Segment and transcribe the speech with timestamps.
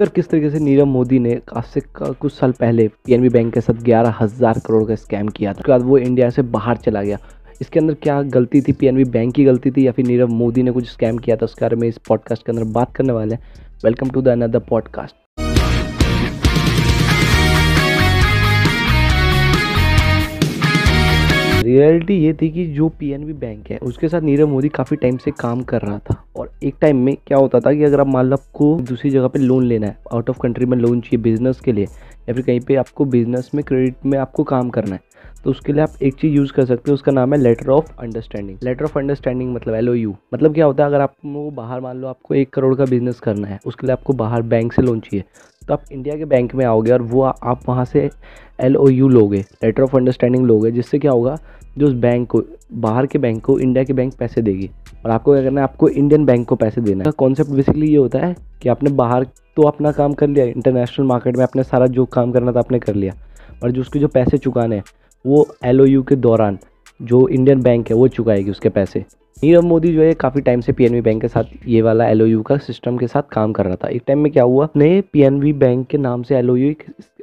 [0.00, 3.60] तो किस तरीके से नीरव मोदी ने आज से कुछ साल पहले पीएनबी बैंक के
[3.60, 7.02] साथ ग्यारह हज़ार करोड़ का स्कैम किया था। उसके बाद वो इंडिया से बाहर चला
[7.02, 7.18] गया।
[7.60, 8.72] इसके अंदर क्या गलती थी?
[8.72, 11.44] पीएनबी बैंक की गलती थी या फिर नीरव मोदी ने कुछ स्कैम किया था?
[11.44, 13.42] उसके बारे में इस पॉडकास्ट के अंदर बात करने वाले हैं।
[13.84, 15.14] Welcome to the another podcast
[21.64, 25.30] reality ये थी कि जो पीएनबी बैंक है, उसके साथ नीरव मोदी काफ़ी टाइम से
[25.40, 26.22] काम कर रहा था।
[26.62, 29.38] एक टाइम में क्या होता था कि अगर आप मान लो आपको दूसरी जगह पे
[29.38, 32.60] लोन लेना है आउट ऑफ़ कंट्री में लोन चाहिए बिज़नेस के लिए, या फिर कहीं
[32.60, 35.08] पे आपको बिज़नेस में क्रेडिट में आपको काम करना है
[35.44, 37.92] तो उसके लिए आप एक चीज़ यूज़ कर सकते हो, उसका नाम है letter of
[38.00, 42.08] understanding letter of understanding मतलब एलओयू मतलब क्या होता है, अगर आपको बाहर मान लो
[42.08, 45.24] आपको एक करोड़ का बिज़नेस करना है, उसके लिए आपको बाहर बैंक से लोन चाहिए
[45.68, 48.08] तो आप इंडिया के बैंक में आओगे और वो आप वहाँ से
[48.60, 51.36] एल ओ यू लोगे लेटर ऑफ़ अंडरस्टैंडिंग लोगे, जिससे क्या होगा
[51.78, 52.42] जो उस बैंक को,
[52.72, 54.70] बाहर के बैंक को इंडिया के बैंक पैसे देगी।
[55.04, 55.64] और आपको क्या करना है?
[55.64, 59.24] आपको इंडियन बैंक को पैसे देना है। कॉन्सेप्ट बेसिकली ये होता है कि आपने बाहर
[59.56, 62.78] तो अपना काम कर लिया इंटरनेशनल मार्केट में आपने सारा जो काम करना था आपने
[62.78, 63.12] कर लिया।
[63.62, 64.84] और जो उसके जो पैसे चुकाने हैं,
[65.26, 66.58] वो एलओयू के दौरान
[67.02, 69.04] जो इंडियन बैंक है, वो चुकाएगी उसके पैसे।
[69.44, 72.56] नीरव मोदी जो है, काफ़ी टाइम से पीएनबी बैंक के साथ ये वाला एलओयू का
[72.56, 74.68] सिस्टम के साथ काम कर रहा था। एक टाइम में क्या हुआ?
[74.76, 76.74] नए पीएनबी बैंक के नाम से एलओयू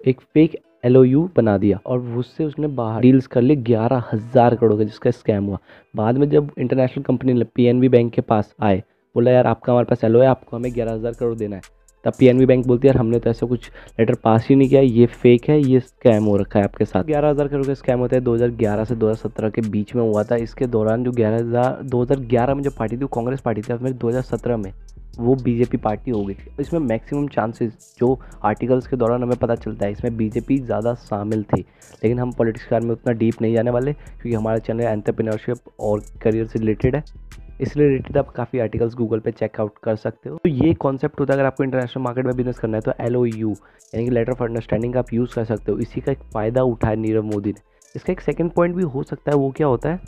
[0.07, 4.77] एक फेक एलओयू बना दिया और उससे उसने बाहर डील्स कर ली ग्यारह हज़ार करोड़
[4.77, 5.57] का, जिसका स्कैम हुआ।
[5.93, 8.83] बाद में जब इंटरनेशनल कंपनी पीएनबी बैंक के पास आए,
[9.15, 11.75] बोला, यार, आपका हमारे पास एल है, आपको हमें ग्यारह हज़ार करोड़ देना है।
[12.05, 13.69] तब पीएनबी बैंक बोलती है यार, हमने तो ऐसा कुछ
[13.99, 17.03] लेटर पास ही नहीं किया, ये फेक है, ये स्कैम हो रखा है आपके साथ।
[17.03, 20.35] ग्यारह हज़ार करोड़ का स्कैम होता है 2011 से 2017 के बीच में हुआ था।
[20.37, 22.05] इसके दौरान जो ग्यारह हज़ार, दो
[22.55, 24.71] में जो पार्टी थी, वो कांग्रेस पार्टी थी फिर दो हज़ार सत्रह में।
[25.19, 29.55] वो बीजेपी पार्टी हो गई थी इसमें मैक्सिमम चांसेस जो आर्टिकल्स के दौरान हमें पता
[29.55, 33.41] चलता है, इसमें बीजेपी ज़्यादा शामिल थी। लेकिन हम पॉलिटिक्स के बारे में उतना डीप
[33.41, 37.03] नहीं जाने वाले, क्योंकि हमारा चैनल एंटरप्रेन्योरशिप और करियर से रिलेटेड है।
[37.61, 41.33] इससे रिलेटेड आप काफ़ी आर्टिकल्स गूगल पे चेकआउट कर सकते हो। तो ये कॉन्सेप्ट होता
[41.33, 44.31] है, अगर आपको इंटरनेशनल मार्केट में बिज़नेस करना है तो एल यू यानी कि लेटर
[44.31, 47.49] ऑफ़ अंडरस्टैंडिंग का आप यूज़ कर सकते हो। इसी का एक फ़ायदा उठाया नीरव मोदी
[47.49, 47.61] ने।
[47.95, 49.99] इसका एक सेकेंड पॉइंट भी हो सकता है, वो क्या होता है?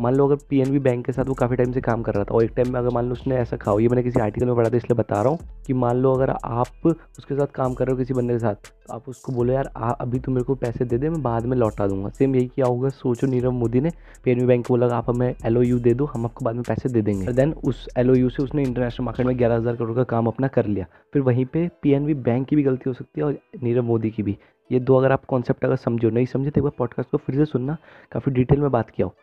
[0.00, 2.34] मान लो अगर पीएनबी बैंक के साथ वो काफ़ी टाइम से काम कर रहा था
[2.34, 4.54] और एक टाइम में अगर मान लो उसने ऐसा खाओ ये मैंने किसी आर्टिकल में
[4.56, 7.86] पढ़ा था इसलिए बता रहा हूँ कि मान लो अगर आप उसके साथ काम कर
[7.86, 10.44] रहे हो किसी बंदे के साथ तो आप उसको बोलो यार आ, अभी तो मेरे
[10.44, 13.52] को पैसे दे दे मैं बाद में लौटा दूँगा। सेम यही किया होगा सोचो नीरव
[13.52, 13.90] मोदी ने
[14.24, 17.02] पीएनबी बैंक को बोला आप हमें एलओयू दे दो हम आपको बाद में पैसे दे
[17.02, 20.48] देंगे। देन उस एलओयू से उसने इंटरनेशनल मार्केट में ग्यारह हज़ार करोड़ का काम अपना
[20.48, 23.84] कर लिया। फिर वहीं पर पी बैंक की भी गलती हो सकती है और नीरव
[23.84, 24.36] मोदी की भी।
[24.70, 27.36] ये दो अगर आप कॉन्सेप्ट अगर समझो नहीं समझे तो एक बार पॉडकास्ट को फिर
[27.36, 27.76] से सुनना
[28.12, 29.14] काफ़ी डिटेल में बात किया हो।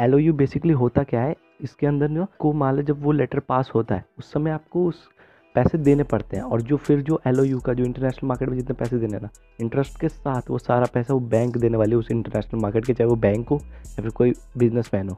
[0.00, 1.34] एल यू बेसिकली होता क्या है?
[1.60, 4.84] इसके अंदर जो को मान लो जब वो लेटर पास होता है, उस समय आपको
[4.86, 5.08] उस
[5.54, 8.74] पैसे देने पड़ते हैं। और जो फिर जो एलओयू का, जो इंटरनेशनल मार्केट में जितने
[8.74, 9.28] पैसे देने ना
[9.60, 13.08] इंटरेस्ट के साथ वो सारा पैसा वो बैंक देने वाले उस इंटरनेशनल मार्केट के, चाहे
[13.10, 15.16] वो बैंक हो या फिर कोई बिज़नेस मैन हो।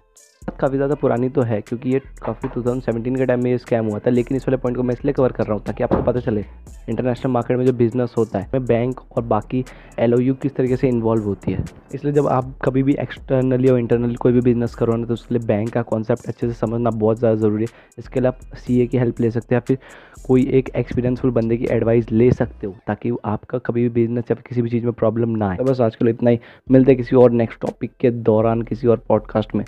[0.50, 3.98] काफ़ी ज़्यादा पुरानी तो है, क्योंकि ये काफ़ी 2017 के टाइम में ये स्कैम हुआ
[3.98, 6.20] था, लेकिन इस वाले पॉइंट को मैं इसलिए कवर कर रहा हूँ ताकि आपको पता
[6.20, 6.44] चले
[6.88, 9.64] इंटरनेशनल मार्केट में जो बिज़नेस होता है, में बैंक और बाकी
[9.98, 11.64] एलओयू किस तरीके से इन्वॉल्व होती है।
[11.94, 15.34] इसलिए जब आप कभी भी एक्सटर्नली और इंटरनली कोई भी बिज़नेस करो ना तो उसके
[15.34, 18.86] लिए बैंक का कॉन्सेप्ट अच्छे से समझना बहुत ज़्यादा ज़रूरी है। इसके लिए आप सीए
[18.86, 19.78] की हेल्प ले सकते हैं या फिर
[20.26, 24.36] कोई एक एक्सपीरियंसफुल बंदे की एडवाइस ले सकते हो, ताकि आपका कभी भी बिज़नेस या
[24.48, 26.38] किसी भी चीज़ में प्रॉब्लम ना आए। तो बस आजकल इतना ही।
[26.70, 29.64] मिलते किसी और नेक्स्ट टॉपिक के दौरान किसी और पॉडकास्ट में।